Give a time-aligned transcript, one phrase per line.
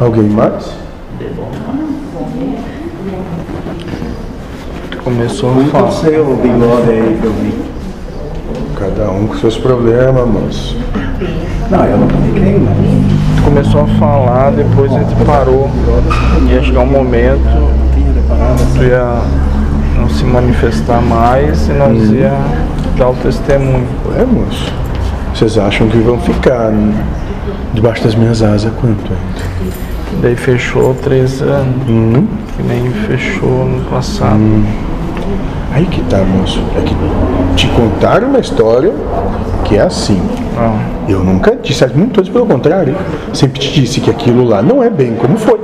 [0.00, 0.72] Alguém mais?
[5.04, 5.90] Começou a falar.
[5.92, 7.54] seu bigode aí que eu vi.
[8.76, 10.76] Cada um com seus problemas, moço.
[11.70, 15.70] Não, eu não fiquei, mas Começou a falar, depois a gente parou.
[16.48, 17.44] Ia chegar um momento,
[18.76, 19.22] tu ia
[19.96, 22.32] não se manifestar mais e nós ia
[22.96, 23.86] dar o testemunho.
[24.18, 24.72] É, moço.
[25.34, 26.72] Vocês acham que vão ficar
[27.72, 29.74] debaixo das minhas asas quanto ainda?
[30.22, 32.26] Daí fechou três anos, Hum?
[32.56, 34.38] que nem fechou no passado.
[35.72, 36.62] Aí que tá, moço.
[36.78, 36.94] É que
[37.56, 38.92] te contaram uma história
[39.64, 40.20] que é assim.
[40.56, 40.78] Ah,
[41.08, 42.94] Eu nunca disse, muito antes pelo contrário.
[43.32, 45.58] Sempre te disse que aquilo lá não é bem como foi.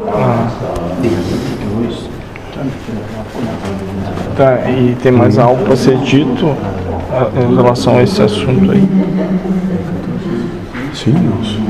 [4.37, 6.80] tá, e tem mais algo para ser dito ah,
[7.37, 8.89] em relação a esse assunto aí?
[10.95, 11.15] Sim.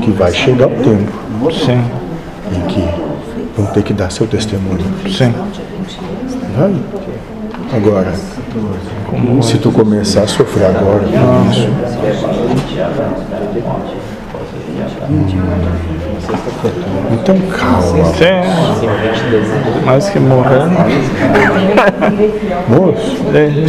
[0.01, 1.11] Que vai chegar o tempo
[1.51, 1.81] Sim,
[2.55, 2.83] em que
[3.55, 4.83] vão ter que dar seu testemunho.
[5.09, 5.33] sim.
[6.57, 6.75] Vai.
[7.73, 8.13] Agora,
[9.41, 11.69] se tu começar a sofrer agora com isso,
[17.11, 19.85] então calma, Sim.
[19.85, 20.61] Mais que morrer.
[22.69, 23.17] moço.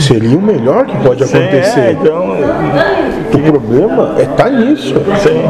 [0.00, 1.92] Seria o melhor que pode Sim, é, acontecer.
[2.00, 2.36] então,
[3.34, 4.94] O problema é estar nisso.
[5.22, 5.42] sim.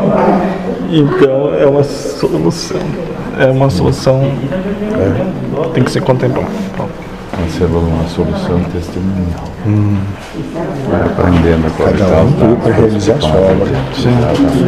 [0.91, 2.81] Então é uma solução.
[3.39, 4.21] É uma solução.
[5.75, 6.49] Tem que ser contemplada.
[7.43, 9.51] Marcelo, uma solução testemunhal.
[10.89, 13.69] Vai aprendendo a Cada qualidade um para realizar a sua obra.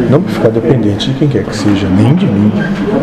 [0.09, 2.51] Não para ficar dependente de quem quer que seja, nem de mim.